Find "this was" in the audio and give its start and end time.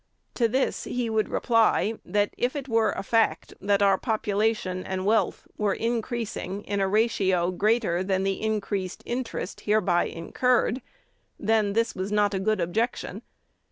11.73-12.11